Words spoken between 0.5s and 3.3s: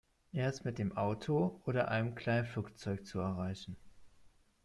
mit dem Auto oder einem Kleinflugzeug zu